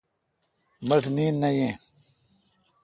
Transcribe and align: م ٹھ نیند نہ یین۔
م 0.87 0.89
ٹھ 1.01 1.09
نیند 1.15 1.37
نہ 1.41 1.49
یین۔ 1.55 1.73